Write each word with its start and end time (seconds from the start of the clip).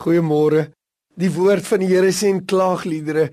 Goeiemôre. 0.00 0.70
Die 1.20 1.28
woord 1.34 1.66
van 1.68 1.82
die 1.82 1.90
Here 1.90 2.12
sê 2.16 2.30
in 2.32 2.46
klaagliedere, 2.48 3.26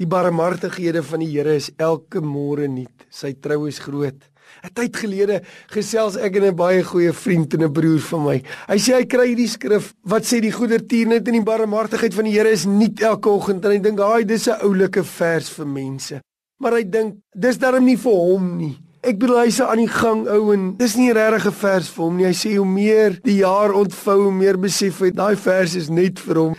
die 0.00 0.06
barmhartighede 0.08 1.02
van 1.04 1.20
die 1.20 1.28
Here 1.34 1.56
is 1.58 1.68
elke 1.76 2.22
môre 2.24 2.68
nuut. 2.70 3.04
Sy 3.12 3.34
trou 3.44 3.66
is 3.68 3.82
groot. 3.84 4.22
'n 4.64 4.72
Tyd 4.76 4.96
gelede 4.96 5.40
gesels 5.72 6.16
ek 6.16 6.36
en 6.36 6.44
'n 6.44 6.56
baie 6.56 6.82
goeie 6.84 7.12
vriend 7.12 7.54
en 7.54 7.64
'n 7.64 7.72
broer 7.72 8.00
van 8.00 8.22
my. 8.24 8.38
Hy 8.68 8.78
sê 8.78 8.94
hy 8.96 9.04
kry 9.04 9.26
hierdie 9.28 9.48
skrif 9.48 9.94
wat 10.04 10.24
sê 10.24 10.40
die 10.40 10.52
goedertierenheid 10.52 11.28
en 11.28 11.38
die 11.38 11.48
barmhartigheid 11.50 12.14
van 12.14 12.24
die 12.24 12.36
Here 12.36 12.50
is 12.50 12.64
nuut 12.64 13.00
elke 13.00 13.28
oggend 13.28 13.64
en 13.64 13.70
hy 13.70 13.78
dink, 13.78 13.98
"Haai, 13.98 14.24
dis 14.24 14.48
'n 14.48 14.60
oulike 14.62 15.04
vers 15.04 15.48
vir 15.50 15.66
mense." 15.66 16.20
Maar 16.60 16.72
hy 16.72 16.84
dink, 16.84 17.16
dis 17.36 17.58
darm 17.58 17.84
nie 17.84 17.96
vir 17.96 18.12
hom 18.12 18.56
nie. 18.56 18.83
Ek 19.04 19.18
bedoel 19.20 19.42
hy's 19.42 19.60
aan 19.60 19.82
die 19.82 19.90
gang 19.90 20.22
ou 20.32 20.52
en 20.54 20.70
dis 20.78 20.96
nie 20.96 21.10
'n 21.12 21.16
regte 21.16 21.52
vers 21.52 21.88
vir 21.88 22.04
hom 22.04 22.16
nie. 22.16 22.26
Hy 22.26 22.32
sê 22.32 22.56
hoe 22.56 22.66
meer 22.66 23.20
die 23.22 23.38
jaar 23.44 23.72
ontvou, 23.72 24.22
hoe 24.24 24.32
meer 24.32 24.56
besef 24.56 25.00
hy 25.00 25.10
daai 25.10 25.36
vers 25.36 25.74
is 25.76 25.90
net 25.90 26.18
vir 26.18 26.36
hom. 26.36 26.54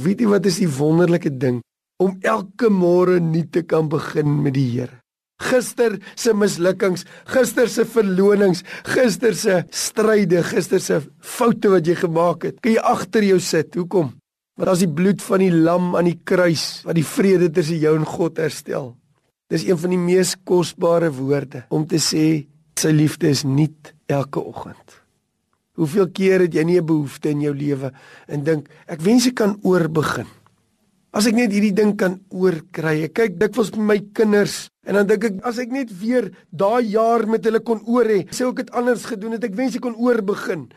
Weet 0.00 0.20
jy 0.20 0.26
wat 0.26 0.46
is 0.46 0.58
die 0.58 0.68
wonderlike 0.78 1.38
ding? 1.38 1.60
Om 2.00 2.16
elke 2.22 2.70
môre 2.70 3.20
nuut 3.20 3.52
te 3.52 3.62
kan 3.62 3.88
begin 3.88 4.42
met 4.42 4.54
die 4.54 4.70
Here 4.70 5.00
gister 5.40 5.98
se 6.16 6.34
mislukkings, 6.36 7.06
gister 7.32 7.68
se 7.68 7.86
verlonings, 7.88 8.62
gister 8.92 9.34
se 9.34 9.64
stryde, 9.72 10.42
gister 10.44 10.80
se 10.80 11.00
foute 11.20 11.72
wat 11.72 11.88
jy 11.88 11.96
gemaak 12.02 12.44
het. 12.48 12.60
Kan 12.60 12.76
jy 12.76 12.84
agter 12.92 13.26
jou 13.26 13.40
sit? 13.40 13.74
Hoekom? 13.74 14.12
Want 14.60 14.72
as 14.74 14.84
die 14.84 14.92
bloed 14.92 15.22
van 15.24 15.40
die 15.40 15.52
lam 15.54 15.94
aan 15.96 16.10
die 16.10 16.18
kruis 16.24 16.82
wat 16.84 16.98
die 16.98 17.06
vrede 17.06 17.48
tussen 17.54 17.80
jou 17.80 17.94
en 17.96 18.08
God 18.08 18.40
herstel. 18.42 18.92
Dis 19.50 19.66
een 19.66 19.78
van 19.82 19.90
die 19.90 19.98
mees 19.98 20.36
kosbare 20.46 21.10
woorde 21.10 21.64
om 21.74 21.82
te 21.90 21.98
sê 21.98 22.46
sy 22.78 22.90
liefde 22.94 23.32
is 23.34 23.42
nuut 23.42 23.92
elke 24.06 24.38
oggend. 24.40 25.00
Hoeveel 25.80 26.10
keer 26.14 26.44
het 26.44 26.54
jy 26.54 26.62
nie 26.64 26.78
'n 26.78 26.86
behoefte 26.86 27.30
in 27.30 27.40
jou 27.40 27.54
lewe 27.54 27.92
en 28.28 28.44
dink 28.44 28.68
ek 28.86 29.00
wens 29.00 29.26
ek 29.26 29.34
kan 29.34 29.58
oorbegin? 29.62 30.26
As 31.12 31.26
ek 31.26 31.34
net 31.34 31.52
hierdie 31.52 31.74
ding 31.74 31.96
kan 31.96 32.20
oorkry. 32.30 33.02
Ek 33.02 33.14
kyk 33.14 33.38
dikwels 33.38 33.70
met 33.72 33.86
my 33.86 33.98
kinders 34.14 34.70
en 34.86 34.94
dan 34.94 35.06
dink 35.06 35.24
ek 35.24 35.34
as 35.42 35.58
ek 35.58 35.70
net 35.70 35.90
weer 36.00 36.30
daai 36.50 36.84
jaar 36.84 37.26
met 37.26 37.44
hulle 37.44 37.60
kon 37.60 37.80
oor 37.86 38.04
hê, 38.04 38.26
sou 38.30 38.50
ek 38.50 38.56
dit 38.56 38.70
anders 38.70 39.04
gedoen 39.04 39.32
het. 39.32 39.44
Ek 39.44 39.54
wens 39.54 39.74
ek 39.74 39.82
kon 39.82 39.96
oor 39.96 40.22
begin. 40.22 40.70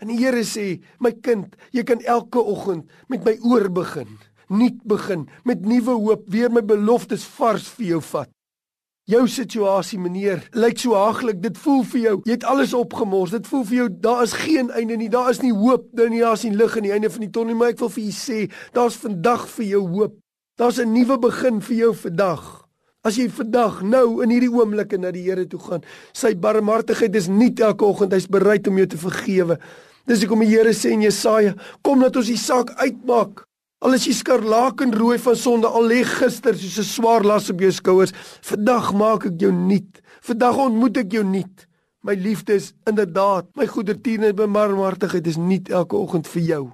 En 0.00 0.08
die 0.08 0.18
Here 0.18 0.42
sê, 0.44 0.80
my 1.00 1.12
kind, 1.12 1.56
jy 1.72 1.84
kan 1.84 2.00
elke 2.04 2.38
oggend 2.42 2.90
met 3.08 3.24
my 3.24 3.38
oor 3.42 3.68
begin, 3.72 4.18
nuut 4.48 4.78
begin, 4.84 5.28
met 5.44 5.66
nuwe 5.66 5.96
hoop, 5.96 6.24
weer 6.30 6.50
my 6.50 6.62
beloftes 6.62 7.24
vars 7.36 7.68
vir 7.76 7.86
jou 7.86 8.00
vat. 8.12 8.30
Jou 9.06 9.22
situasie, 9.30 10.00
meneer, 10.02 10.40
lyk 10.58 10.80
so 10.82 10.96
haaglik. 10.98 11.38
Dit 11.38 11.58
voel 11.62 11.84
vir 11.86 12.00
jou, 12.00 12.14
jy 12.26 12.34
het 12.34 12.46
alles 12.50 12.72
opgemors. 12.74 13.30
Dit 13.36 13.46
voel 13.46 13.62
vir 13.68 13.76
jou 13.76 13.88
daar 14.02 14.24
is 14.24 14.34
geen 14.34 14.72
einde 14.74 14.96
nie. 14.98 15.06
Daar 15.12 15.30
is 15.30 15.38
nie 15.44 15.52
hoop 15.54 15.92
nie. 15.94 16.24
Daar 16.24 16.34
is 16.34 16.42
nie 16.42 16.56
lig 16.58 16.74
aan 16.74 16.88
die 16.88 16.94
einde 16.96 17.10
van 17.14 17.22
die 17.22 17.30
tonnel 17.30 17.54
nie. 17.54 17.58
Maar 17.60 17.76
ek 17.76 17.84
wil 17.84 17.92
vir 17.94 18.02
u 18.02 18.14
sê, 18.16 18.38
daar's 18.74 18.98
vandag 18.98 19.46
vir 19.54 19.68
jou 19.68 19.82
hoop. 19.94 20.16
Daar's 20.58 20.80
'n 20.82 20.92
nuwe 20.92 21.18
begin 21.22 21.60
vir 21.60 21.76
jou 21.76 21.94
vandag. 21.94 22.66
As 23.04 23.16
jy 23.16 23.28
vandag 23.30 23.82
nou 23.82 24.22
in 24.24 24.30
hierdie 24.30 24.50
oomblikke 24.50 24.98
na 24.98 25.12
die 25.12 25.22
Here 25.22 25.46
toe 25.46 25.60
gaan, 25.60 25.84
sy 26.12 26.34
barmhartigheid 26.34 27.14
is 27.14 27.28
nie 27.28 27.52
elke 27.54 27.84
oggend 27.84 28.12
hy's 28.12 28.26
bereid 28.26 28.66
om 28.66 28.76
jou 28.76 28.86
te 28.86 28.98
vergewe. 28.98 29.58
Dis 30.06 30.24
hoekom 30.24 30.40
die 30.40 30.50
Here 30.50 30.72
sê 30.74 30.90
in 30.90 31.02
Jesaja, 31.02 31.54
kom 31.82 32.00
dat 32.00 32.16
ons 32.16 32.26
die 32.26 32.36
saak 32.36 32.70
uitmaak. 32.82 33.44
Al 33.84 33.92
is 33.92 34.06
jy 34.08 34.14
skarlakenrooi 34.16 35.18
van 35.20 35.36
sonde, 35.36 35.68
al 35.68 35.84
lê 35.90 36.00
gister 36.08 36.56
soos 36.56 36.78
'n 36.78 36.92
swaar 36.96 37.24
las 37.24 37.50
op 37.50 37.60
jou 37.60 37.72
skouers, 37.72 38.12
vandag 38.40 38.92
maak 38.94 39.26
ek 39.26 39.40
jou 39.40 39.52
nuut. 39.52 40.00
Vandag 40.22 40.56
ontmoet 40.56 40.96
ek 40.96 41.12
jou 41.12 41.24
nuut. 41.24 41.66
My 42.02 42.14
liefde 42.14 42.54
is 42.54 42.72
inderdaad, 42.86 43.46
my 43.54 43.66
goedertierenheid 43.66 44.40
en 44.40 44.52
barmhartigheid 44.52 45.26
is 45.26 45.36
nuut 45.36 45.68
elke 45.68 45.96
oggend 45.96 46.26
vir 46.26 46.42
jou. 46.42 46.72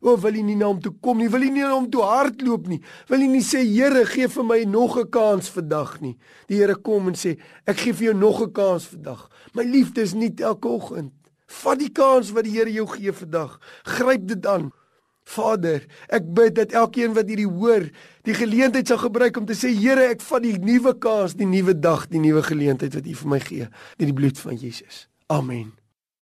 O, 0.00 0.16
wil 0.16 0.32
jy 0.32 0.42
nie 0.42 0.56
na 0.56 0.66
hom 0.66 0.80
toe 0.80 0.94
kom 1.02 1.18
nie? 1.18 1.28
Wil 1.28 1.42
jy 1.42 1.50
nie 1.50 1.62
na 1.66 1.74
hom 1.74 1.90
toe 1.90 2.02
hardloop 2.02 2.68
nie? 2.68 2.80
Wil 3.08 3.20
jy 3.20 3.28
nie 3.28 3.42
sê 3.42 3.64
Here, 3.66 4.04
gee 4.06 4.28
vir 4.28 4.44
my 4.44 4.64
nog 4.64 4.96
'n 4.96 5.10
kans 5.10 5.50
vandag 5.50 6.00
nie? 6.00 6.16
Die 6.48 6.56
Here 6.56 6.76
kom 6.76 7.08
en 7.08 7.14
sê, 7.14 7.36
ek 7.66 7.76
gee 7.76 7.92
vir 7.92 8.04
jou 8.12 8.14
nog 8.14 8.40
'n 8.40 8.52
kans 8.52 8.86
vandag. 8.86 9.28
My 9.54 9.64
liefde 9.64 10.00
is 10.00 10.14
nuut 10.14 10.40
elke 10.40 10.68
oggend. 10.68 11.12
Vat 11.46 11.78
die 11.78 11.90
kans 11.90 12.30
wat 12.30 12.44
die 12.44 12.52
Here 12.52 12.72
jou 12.72 12.86
gee 12.86 13.12
vandag. 13.12 13.58
Gryp 13.84 14.26
dit 14.28 14.46
aan. 14.46 14.72
Vader, 15.28 15.84
ek 16.08 16.28
bid 16.36 16.56
dat 16.56 16.72
elkeen 16.76 17.16
wat 17.16 17.28
hierdie 17.28 17.48
hoor, 17.48 17.88
die 18.28 18.36
geleentheid 18.36 18.88
sal 18.88 19.00
gebruik 19.02 19.36
om 19.40 19.48
te 19.48 19.56
sê, 19.56 19.72
Here, 19.76 20.08
ek 20.14 20.24
vat 20.24 20.44
die 20.44 20.56
nuwe 20.62 20.94
kans, 21.00 21.36
die 21.38 21.48
nuwe 21.48 21.76
dag, 21.76 22.06
die 22.12 22.22
nuwe 22.22 22.44
geleentheid 22.46 22.96
wat 22.96 23.08
U 23.08 23.18
vir 23.22 23.34
my 23.34 23.42
gee, 23.44 23.68
deur 23.98 24.10
die 24.12 24.16
bloed 24.16 24.40
van 24.40 24.56
Jesus. 24.56 25.06
Amen. 25.28 25.74